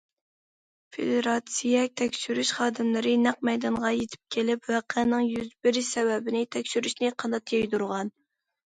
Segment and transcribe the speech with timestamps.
[0.95, 8.17] فېدېراتسىيە تەكشۈرۈش خادىملىرى نەق مەيدانغا يېتىپ كېلىپ، ۋەقەنىڭ يۈز بېرىش سەۋەبىنى تەكشۈرۈشنى قانات يايدۇرغان.